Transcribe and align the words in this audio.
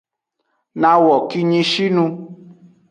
Nawo 0.81 1.15
kinyishinu. 1.29 2.05